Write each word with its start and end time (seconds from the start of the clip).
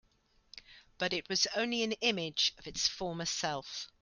But 0.97 1.13
it 1.13 1.29
was 1.29 1.45
only 1.55 1.83
an 1.83 1.91
image 1.91 2.55
of 2.57 2.65
its 2.65 2.87
former 2.87 3.27
self. 3.27 3.87